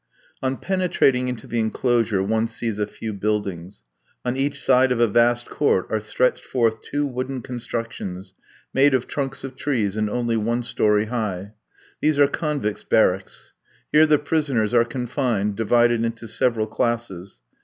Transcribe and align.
On 0.41 0.57
penetrating 0.57 1.27
into 1.27 1.45
the 1.45 1.59
enclosure 1.59 2.23
one 2.23 2.47
sees 2.47 2.79
a 2.79 2.87
few 2.87 3.13
buildings. 3.13 3.83
On 4.25 4.35
each 4.35 4.59
side 4.59 4.91
of 4.91 4.99
a 4.99 5.05
vast 5.07 5.45
court 5.47 5.85
are 5.91 5.99
stretched 5.99 6.43
forth 6.43 6.81
two 6.81 7.05
wooden 7.05 7.43
constructions, 7.43 8.33
made 8.73 8.95
of 8.95 9.05
trunks 9.07 9.43
of 9.43 9.55
trees, 9.55 9.95
and 9.95 10.09
only 10.09 10.37
one 10.37 10.63
storey 10.63 11.05
high. 11.05 11.53
These 12.01 12.17
are 12.17 12.25
convicts' 12.27 12.83
barracks. 12.83 13.53
Here 13.91 14.07
the 14.07 14.17
prisoners 14.17 14.73
are 14.73 14.85
confined, 14.85 15.55
divided 15.55 16.03
into 16.03 16.27
several 16.27 16.65
classes. 16.65 17.39